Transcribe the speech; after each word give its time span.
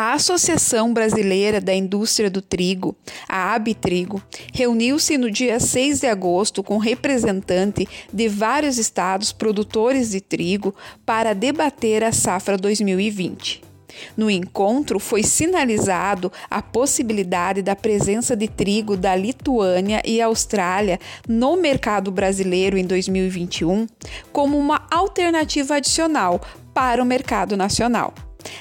A 0.00 0.12
Associação 0.12 0.92
Brasileira 0.94 1.60
da 1.60 1.74
Indústria 1.74 2.30
do 2.30 2.40
Trigo, 2.40 2.94
a 3.28 3.52
Abitrigo, 3.52 4.22
reuniu-se 4.54 5.18
no 5.18 5.28
dia 5.28 5.58
6 5.58 5.98
de 5.98 6.06
agosto 6.06 6.62
com 6.62 6.78
representantes 6.78 7.84
de 8.12 8.28
vários 8.28 8.78
estados 8.78 9.32
produtores 9.32 10.10
de 10.10 10.20
trigo 10.20 10.72
para 11.04 11.34
debater 11.34 12.04
a 12.04 12.12
safra 12.12 12.56
2020. 12.56 13.60
No 14.16 14.30
encontro, 14.30 15.00
foi 15.00 15.24
sinalizado 15.24 16.30
a 16.48 16.62
possibilidade 16.62 17.60
da 17.60 17.74
presença 17.74 18.36
de 18.36 18.46
trigo 18.46 18.96
da 18.96 19.16
Lituânia 19.16 20.00
e 20.06 20.22
Austrália 20.22 21.00
no 21.26 21.56
mercado 21.56 22.12
brasileiro 22.12 22.78
em 22.78 22.84
2021 22.84 23.88
como 24.30 24.56
uma 24.56 24.86
alternativa 24.92 25.74
adicional 25.74 26.40
para 26.72 27.02
o 27.02 27.04
mercado 27.04 27.56
nacional. 27.56 28.14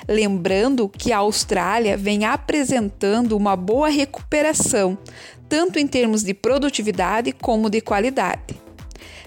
Lembrando 0.08 0.90
que 0.90 1.12
a 1.12 1.18
Austrália 1.18 1.98
vem 1.98 2.26
apresentando 2.26 3.36
uma 3.36 3.56
boa 3.56 3.90
recuperação, 3.90 4.98
tanto 5.48 5.80
em 5.80 5.88
termos 5.88 6.24
de 6.24 6.34
produtividade 6.34 7.32
como 7.32 7.70
de 7.70 7.82
qualidade. 7.82 8.56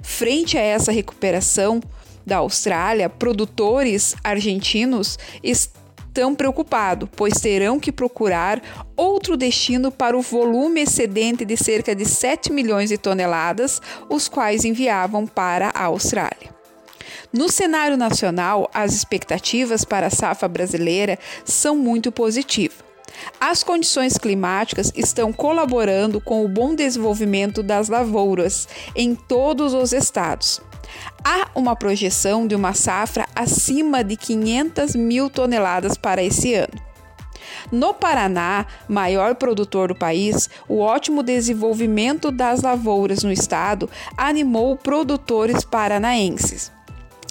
Frente 0.02 0.56
a 0.56 0.62
essa 0.62 0.92
recuperação 0.92 1.80
da 2.26 2.38
Austrália, 2.38 3.08
produtores 3.08 4.14
argentinos 4.22 5.18
estão 5.42 6.34
preocupados, 6.34 7.08
pois 7.14 7.34
terão 7.34 7.78
que 7.78 7.92
procurar 7.92 8.60
outro 8.96 9.36
destino 9.36 9.90
para 9.90 10.16
o 10.16 10.22
volume 10.22 10.82
excedente 10.82 11.44
de 11.44 11.56
cerca 11.56 11.94
de 11.94 12.04
7 12.04 12.52
milhões 12.52 12.90
de 12.90 12.98
toneladas, 12.98 13.80
os 14.08 14.28
quais 14.28 14.64
enviavam 14.64 15.26
para 15.26 15.70
a 15.74 15.84
Austrália. 15.84 16.59
No 17.32 17.48
cenário 17.48 17.96
nacional, 17.96 18.68
as 18.74 18.92
expectativas 18.92 19.84
para 19.84 20.08
a 20.08 20.10
safra 20.10 20.48
brasileira 20.48 21.16
são 21.44 21.76
muito 21.76 22.10
positivas. 22.10 22.78
As 23.40 23.62
condições 23.62 24.18
climáticas 24.18 24.92
estão 24.96 25.32
colaborando 25.32 26.20
com 26.20 26.44
o 26.44 26.48
bom 26.48 26.74
desenvolvimento 26.74 27.62
das 27.62 27.88
lavouras 27.88 28.66
em 28.96 29.14
todos 29.14 29.74
os 29.74 29.92
estados. 29.92 30.60
Há 31.22 31.48
uma 31.54 31.76
projeção 31.76 32.48
de 32.48 32.56
uma 32.56 32.72
safra 32.72 33.26
acima 33.34 34.02
de 34.02 34.16
500 34.16 34.96
mil 34.96 35.30
toneladas 35.30 35.96
para 35.96 36.24
esse 36.24 36.54
ano. 36.54 36.74
No 37.70 37.94
Paraná, 37.94 38.66
maior 38.88 39.36
produtor 39.36 39.88
do 39.88 39.94
país, 39.94 40.50
o 40.68 40.80
ótimo 40.80 41.22
desenvolvimento 41.22 42.32
das 42.32 42.62
lavouras 42.62 43.22
no 43.22 43.30
estado 43.30 43.88
animou 44.16 44.76
produtores 44.76 45.64
paranaenses. 45.64 46.72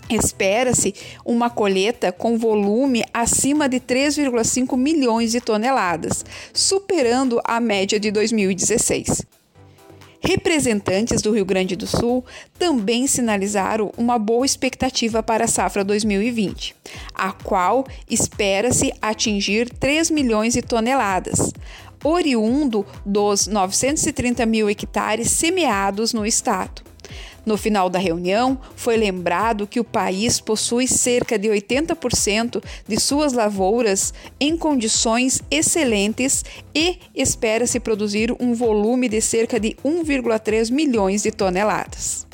Espera-se 0.09 0.95
uma 1.23 1.51
colheita 1.51 2.11
com 2.11 2.35
volume 2.35 3.03
acima 3.13 3.69
de 3.69 3.79
3,5 3.79 4.75
milhões 4.75 5.31
de 5.31 5.39
toneladas, 5.39 6.25
superando 6.51 7.39
a 7.43 7.59
média 7.59 7.99
de 7.99 8.09
2016. 8.09 9.27
Representantes 10.21 11.21
do 11.21 11.31
Rio 11.31 11.45
Grande 11.45 11.75
do 11.75 11.87
Sul 11.87 12.25
também 12.57 13.07
sinalizaram 13.07 13.91
uma 13.95 14.19
boa 14.19 14.45
expectativa 14.45 15.23
para 15.23 15.45
a 15.45 15.47
safra 15.47 15.83
2020, 15.83 16.75
a 17.13 17.31
qual 17.31 17.85
espera-se 18.09 18.91
atingir 19.01 19.69
3 19.69 20.09
milhões 20.09 20.53
de 20.53 20.61
toneladas, 20.61 21.53
oriundo 22.03 22.85
dos 23.05 23.47
930 23.47 24.45
mil 24.45 24.69
hectares 24.69 25.29
semeados 25.29 26.13
no 26.13 26.25
estado. 26.25 26.88
No 27.49 27.57
final 27.57 27.89
da 27.89 27.97
reunião, 27.97 28.59
foi 28.75 28.95
lembrado 28.95 29.65
que 29.65 29.79
o 29.79 29.83
país 29.83 30.39
possui 30.39 30.87
cerca 30.87 31.35
de 31.35 31.47
80% 31.47 32.63
de 32.87 32.99
suas 32.99 33.33
lavouras 33.33 34.13
em 34.39 34.55
condições 34.55 35.41
excelentes 35.49 36.45
e 36.75 36.99
espera-se 37.15 37.79
produzir 37.79 38.31
um 38.39 38.53
volume 38.53 39.09
de 39.09 39.19
cerca 39.19 39.59
de 39.59 39.75
1,3 39.83 40.69
milhões 40.71 41.23
de 41.23 41.31
toneladas. 41.31 42.28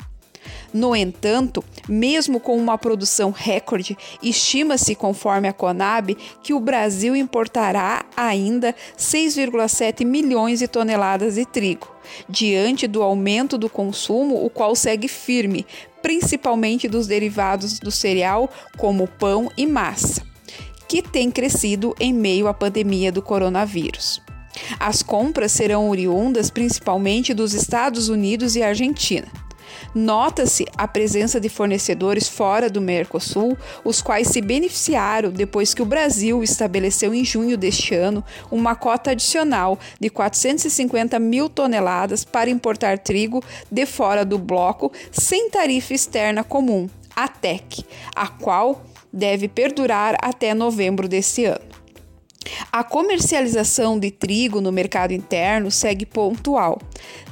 No 0.76 0.94
entanto, 0.94 1.64
mesmo 1.88 2.38
com 2.38 2.54
uma 2.54 2.76
produção 2.76 3.30
recorde, 3.30 3.96
estima-se, 4.22 4.94
conforme 4.94 5.48
a 5.48 5.52
Conab, 5.54 6.14
que 6.42 6.52
o 6.52 6.60
Brasil 6.60 7.16
importará 7.16 8.04
ainda 8.14 8.74
6,7 8.94 10.04
milhões 10.04 10.58
de 10.58 10.68
toneladas 10.68 11.36
de 11.36 11.46
trigo, 11.46 11.90
diante 12.28 12.86
do 12.86 13.02
aumento 13.02 13.56
do 13.56 13.70
consumo, 13.70 14.44
o 14.44 14.50
qual 14.50 14.76
segue 14.76 15.08
firme, 15.08 15.64
principalmente 16.02 16.86
dos 16.88 17.06
derivados 17.06 17.78
do 17.78 17.90
cereal, 17.90 18.50
como 18.76 19.08
pão 19.08 19.50
e 19.56 19.66
massa, 19.66 20.26
que 20.86 21.00
tem 21.00 21.30
crescido 21.30 21.96
em 21.98 22.12
meio 22.12 22.48
à 22.48 22.52
pandemia 22.52 23.10
do 23.10 23.22
coronavírus. 23.22 24.20
As 24.78 25.02
compras 25.02 25.52
serão 25.52 25.88
oriundas 25.88 26.50
principalmente 26.50 27.32
dos 27.32 27.54
Estados 27.54 28.10
Unidos 28.10 28.56
e 28.56 28.62
Argentina. 28.62 29.45
Nota-se 29.94 30.66
a 30.76 30.86
presença 30.86 31.40
de 31.40 31.48
fornecedores 31.48 32.28
fora 32.28 32.68
do 32.68 32.80
Mercosul, 32.80 33.56
os 33.84 34.02
quais 34.02 34.28
se 34.28 34.40
beneficiaram 34.40 35.30
depois 35.30 35.74
que 35.74 35.82
o 35.82 35.86
Brasil 35.86 36.42
estabeleceu 36.42 37.14
em 37.14 37.24
junho 37.24 37.56
deste 37.56 37.94
ano 37.94 38.24
uma 38.50 38.74
cota 38.74 39.12
adicional 39.12 39.78
de 40.00 40.10
450 40.10 41.18
mil 41.18 41.48
toneladas 41.48 42.24
para 42.24 42.50
importar 42.50 42.98
trigo 42.98 43.42
de 43.70 43.86
fora 43.86 44.24
do 44.24 44.38
bloco 44.38 44.92
sem 45.10 45.50
tarifa 45.50 45.94
externa 45.94 46.44
comum, 46.44 46.88
a 47.14 47.28
TEC, 47.28 47.84
a 48.14 48.28
qual 48.28 48.84
deve 49.12 49.48
perdurar 49.48 50.16
até 50.20 50.52
novembro 50.52 51.08
deste 51.08 51.44
ano. 51.44 51.76
A 52.70 52.84
comercialização 52.84 53.98
de 53.98 54.10
trigo 54.10 54.60
no 54.60 54.70
mercado 54.70 55.12
interno 55.12 55.70
segue 55.70 56.06
pontual, 56.06 56.78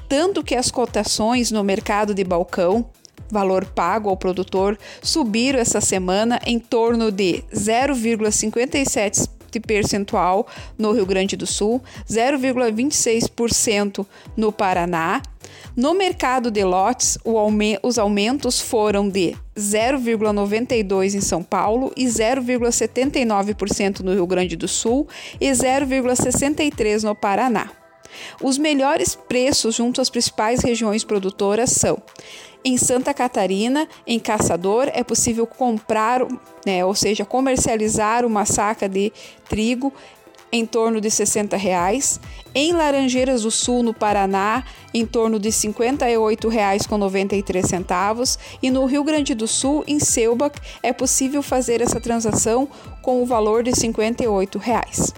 tanto 0.09 0.43
que 0.43 0.55
as 0.55 0.71
cotações 0.71 1.51
no 1.51 1.65
mercado 1.65 2.15
de 2.15 2.25
balcão, 2.25 2.87
valor 3.31 3.65
pago 3.65 4.09
ao 4.09 4.17
produtor, 4.17 4.79
subiram 5.03 5.59
essa 5.59 5.81
semana 5.81 6.41
em 6.45 6.59
torno 6.59 7.11
de 7.11 7.43
0,57 7.53 9.29
percentual 9.61 10.47
no 10.79 10.93
Rio 10.93 11.07
Grande 11.07 11.37
do 11.37 11.47
Sul, 11.47 11.83
0,26% 12.09 14.07
no 14.37 14.53
Paraná. 14.53 15.23
No 15.77 15.95
mercado 15.95 16.51
de 16.51 16.65
lotes, 16.65 17.19
os 17.83 17.99
aumentos 17.99 18.61
foram 18.61 19.09
de 19.09 19.37
0,92% 19.57 21.15
em 21.15 21.21
São 21.21 21.43
Paulo 21.43 21.93
e 21.97 22.07
0,79% 22.07 24.01
no 24.01 24.13
Rio 24.13 24.27
Grande 24.27 24.57
do 24.57 24.69
Sul 24.69 25.09
e 25.41 25.51
0,63% 25.51 27.03
no 27.03 27.15
Paraná. 27.15 27.84
Os 28.43 28.59
melhores 28.59 29.15
preços 29.15 29.75
junto 29.75 30.01
às 30.01 30.11
principais 30.11 30.61
regiões 30.61 31.05
produtoras 31.05 31.71
são 31.71 32.03
em 32.65 32.79
Santa 32.79 33.13
Catarina, 33.13 33.87
em 34.07 34.19
Caçador, 34.19 34.91
é 34.95 35.05
possível 35.05 35.47
comprar, 35.47 36.27
né, 36.65 36.83
ou 36.85 36.95
seja, 36.95 37.25
comercializar 37.25 38.25
uma 38.25 38.47
saca 38.47 38.89
de 38.89 39.13
trigo 39.49 39.93
em 40.51 40.65
torno 40.65 41.01
de 41.01 41.11
60 41.11 41.57
reais. 41.57 42.21
Em 42.55 42.73
Laranjeiras 42.73 43.43
do 43.43 43.51
Sul, 43.51 43.83
no 43.83 43.93
Paraná, 43.93 44.65
em 44.95 45.05
torno 45.05 45.39
de 45.39 45.49
R$ 45.49 45.55
58,93 45.55 48.39
e 48.63 48.71
no 48.71 48.87
Rio 48.87 49.05
Grande 49.05 49.35
do 49.35 49.49
Sul, 49.49 49.85
em 49.87 49.99
Selbach, 49.99 50.59
é 50.83 50.93
possível 50.93 51.43
fazer 51.43 51.83
essa 51.83 52.01
transação 52.01 52.69
com 53.03 53.21
o 53.21 53.27
valor 53.27 53.65
de 53.65 53.75
58 53.75 54.59
reais. 54.59 55.13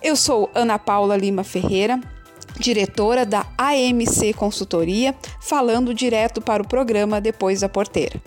Eu 0.00 0.14
sou 0.14 0.48
Ana 0.54 0.78
Paula 0.78 1.16
Lima 1.16 1.42
Ferreira, 1.42 2.00
diretora 2.58 3.26
da 3.26 3.44
AMC 3.58 4.32
Consultoria, 4.32 5.14
falando 5.40 5.92
direto 5.92 6.40
para 6.40 6.62
o 6.62 6.68
programa 6.68 7.20
Depois 7.20 7.60
da 7.60 7.68
Porteira. 7.68 8.20